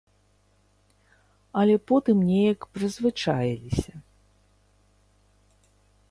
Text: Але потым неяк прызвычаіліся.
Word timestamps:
Але 1.63 1.75
потым 1.91 2.17
неяк 2.29 2.61
прызвычаіліся. 2.77 3.93